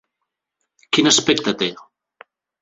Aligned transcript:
Quin 0.97 1.09
aspecte 1.11 1.55
té? 1.61 1.69